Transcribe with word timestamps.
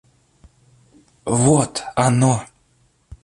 Вот 1.43 1.83
оно! 1.93 2.43